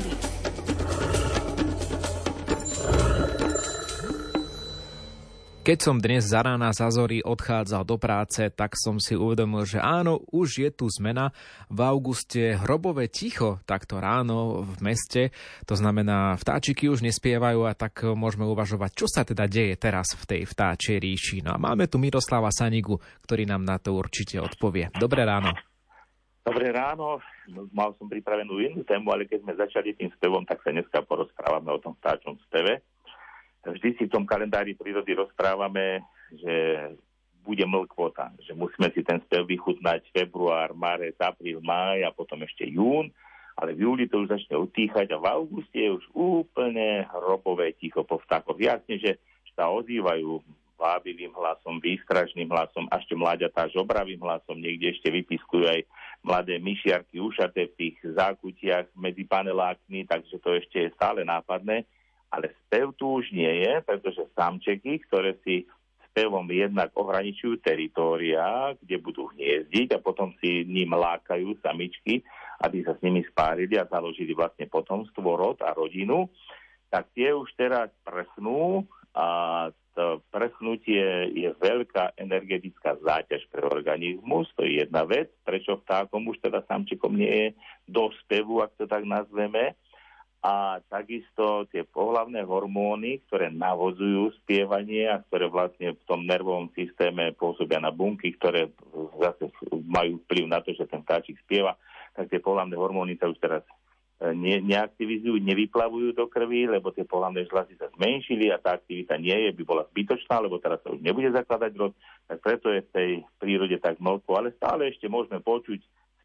[0.00, 0.30] prírody.
[5.60, 9.78] Keď som dnes za rána za zory odchádzal do práce, tak som si uvedomil, že
[9.78, 11.36] áno, už je tu zmena.
[11.68, 15.30] V auguste hrobové ticho takto ráno v meste,
[15.68, 20.24] to znamená vtáčiky už nespievajú a tak môžeme uvažovať, čo sa teda deje teraz v
[20.26, 21.44] tej vtáčej ríši.
[21.44, 24.90] No a máme tu Miroslava Sanigu, ktorý nám na to určite odpovie.
[24.98, 25.69] Dobré ráno.
[26.50, 30.58] Dobré ráno, no, mal som pripravenú inú tému, ale keď sme začali tým spevom, tak
[30.66, 32.82] sa dneska porozprávame o tom vtáčom speve
[33.68, 36.00] vždy si v tom kalendári prírody rozprávame,
[36.32, 36.54] že
[37.44, 42.68] bude mlkvota, že musíme si ten spev vychutnať február, marec, apríl, máj a potom ešte
[42.68, 43.08] jún,
[43.56, 48.04] ale v júli to už začne utíchať a v auguste je už úplne hrobové ticho
[48.04, 48.56] po vtákoch.
[48.60, 49.20] Jasne, že
[49.56, 50.40] sa ozývajú
[50.80, 55.80] vábivým hlasom, výstražným hlasom, a ešte mláďatá žobravým hlasom, niekde ešte vypiskujú aj
[56.20, 61.88] mladé myšiarky ušaté v tých zákutiach medzi panelákmi, takže to ešte je stále nápadné.
[62.30, 65.66] Ale spev tu už nie je, pretože samčeky, ktoré si
[66.10, 72.22] spevom jednak ohraničujú teritória, kde budú hniezdiť a potom si ním lákajú samičky,
[72.60, 76.28] aby sa s nimi spárili a založili vlastne potomstvo, rod a rodinu,
[76.90, 79.26] tak tie už teraz prchnú a
[79.94, 86.38] to prchnutie je veľká energetická záťaž pre organizmus, to je jedna vec, prečo vtákom už
[86.38, 87.48] teda samčekom nie je
[87.90, 89.74] do ak to tak nazveme,
[90.40, 97.36] a takisto tie pohlavné hormóny, ktoré navozujú spievanie a ktoré vlastne v tom nervovom systéme
[97.36, 98.72] pôsobia na bunky, ktoré
[99.20, 99.52] zase
[99.84, 101.76] majú vplyv na to, že ten vtáčik spieva,
[102.16, 103.60] tak tie pohlavné hormóny sa už teraz
[104.20, 109.32] ne, neaktivizujú, nevyplavujú do krvi, lebo tie pohlavné žľazy sa zmenšili a tá aktivita nie
[109.32, 111.96] je, by bola zbytočná, lebo teraz sa už nebude zakladať rod,
[112.28, 113.10] tak preto je v tej
[113.40, 115.80] prírode tak mlko, ale stále ešte môžeme počuť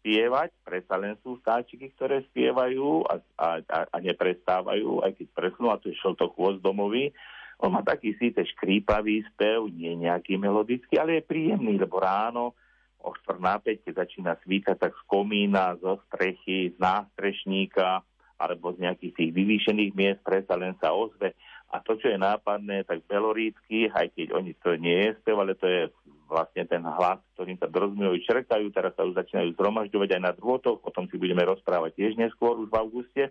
[0.00, 5.68] spievať, predsa len sú vtáčiky, ktoré spievajú a, a, a, a neprestávajú, aj keď presnú,
[5.68, 7.12] a to je šltochôst domový.
[7.60, 12.56] On má taký síce škrípavý spev, nie nejaký melodický, ale je príjemný, lebo ráno
[13.00, 18.04] o 4 na 5, keď začína svítať, tak z komína, zo strechy, z nástrešníka
[18.40, 21.36] alebo z nejakých tých vyvýšených miest predsa len sa ozve.
[21.70, 25.54] A to, čo je nápadné, tak belorícky, aj keď oni to nie je spev, ale
[25.54, 25.82] to je
[26.26, 30.82] vlastne ten hlas, ktorým sa dorozumujú, črkajú, teraz sa už začínajú zhromažďovať aj na drôtoch,
[30.82, 33.24] o tom si budeme rozprávať tiež neskôr už v auguste,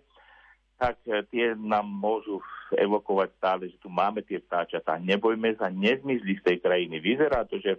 [0.80, 2.40] tak e, tie nám môžu
[2.72, 4.96] evokovať stále, že tu máme tie vtáčatá.
[4.96, 6.96] Nebojme sa, nezmizli z tej krajiny.
[7.00, 7.76] Vyzerá to, že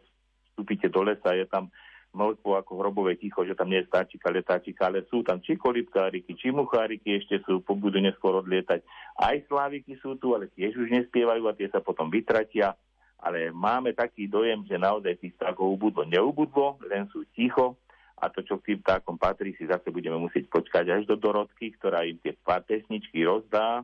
[0.51, 1.71] vstúpite do lesa, je tam
[2.11, 6.35] mlko ako hrobové ticho, že tam nie je stáčika, letáčika, ale sú tam či kolibkáriky,
[6.35, 8.83] či mucháriky ešte sú, budú neskôr odlietať.
[9.15, 12.75] Aj sláviky sú tu, ale tiež už nespievajú a tie sa potom vytratia.
[13.21, 17.79] Ale máme taký dojem, že naozaj tých vtákov ubudlo neubudlo, len sú ticho.
[18.21, 21.73] A to, čo k tým vtákom patrí, si zase budeme musieť počkať až do Dorotky,
[21.73, 23.81] ktorá im tie pesničky rozdá,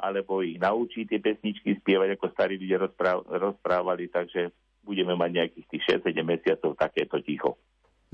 [0.00, 2.80] alebo ich naučí tie pesničky spievať, ako starí ľudia
[3.28, 4.52] rozprávali, takže
[4.84, 7.56] budeme mať nejakých tých 6-7 mesiacov takéto ticho.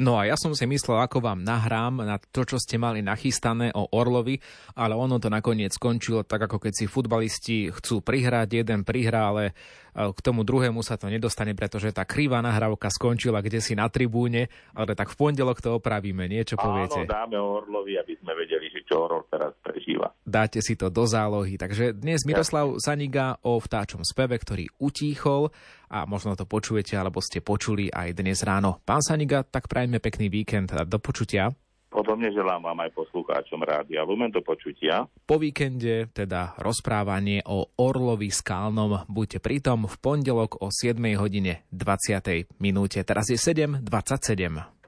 [0.01, 3.69] No a ja som si myslel, ako vám nahrám na to, čo ste mali nachystané
[3.77, 4.41] o Orlovi,
[4.73, 9.53] ale ono to nakoniec skončilo tak, ako keď si futbalisti chcú prihrať, jeden prihrá, ale
[9.53, 13.93] e, k tomu druhému sa to nedostane, pretože tá krivá nahrávka skončila kde si na
[13.93, 17.05] tribúne, ale tak v pondelok to opravíme, niečo poviete.
[17.05, 20.17] Áno, dáme Orlovi, aby sme vedeli, že čo Orlov teraz prežíva.
[20.25, 21.61] Dáte si to do zálohy.
[21.61, 25.53] Takže dnes Miroslav Saniga o vtáčom speve, ktorý utíchol
[25.91, 28.78] a možno to počujete, alebo ste počuli aj dnes ráno.
[28.87, 31.51] Pán Saniga, tak prajme pekný víkend a do počutia.
[31.91, 35.11] Podobne želám vám aj poslucháčom rádia Lumen do počutia.
[35.27, 39.11] Po víkende teda rozprávanie o Orlovi Skálnom.
[39.11, 42.62] Buďte pritom v pondelok o 7 hodine 20.
[42.62, 43.03] minúte.
[43.03, 44.80] Teraz je 7.27.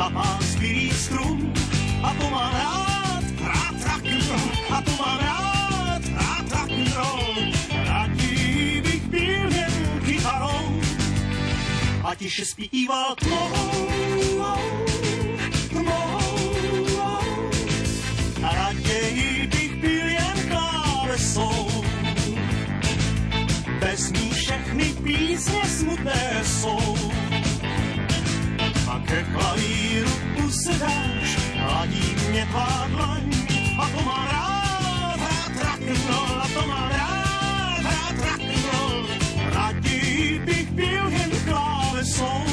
[0.00, 1.52] na pás bílý strum
[2.02, 6.46] a to mám rád, rád rock'n'roll, a to mám rád, rád
[12.04, 14.89] a tiše zpíval tmou,
[24.00, 26.96] nesmí, všechny písně smutné jsou.
[28.88, 30.10] A ke klavíru
[30.46, 33.22] usedáš, hladí mě tvá dlaň,
[33.78, 39.06] a to má rád, rád rock'n'roll, a to má rád, rád rock'n'roll.
[39.52, 42.44] Raději bych byl jen klávesou,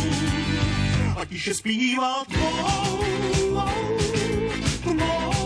[1.18, 3.00] a tiše zpíval tvou,
[3.34, 3.98] tvou,
[4.84, 5.37] tvou.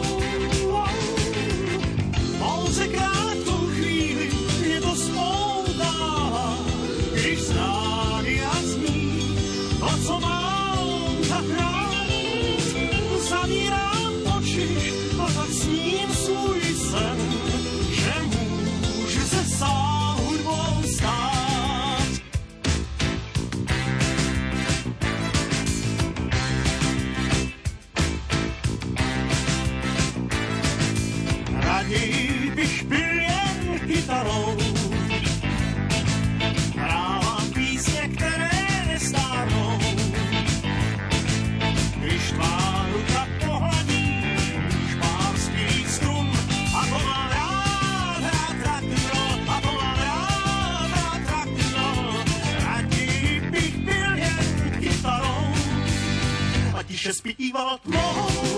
[57.62, 58.51] What more?